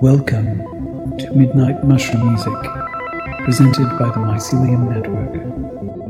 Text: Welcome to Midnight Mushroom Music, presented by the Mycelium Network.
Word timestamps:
Welcome 0.00 0.58
to 1.18 1.30
Midnight 1.32 1.84
Mushroom 1.84 2.26
Music, 2.26 2.52
presented 3.44 3.88
by 4.00 4.08
the 4.08 4.18
Mycelium 4.18 4.90
Network. 4.90 6.01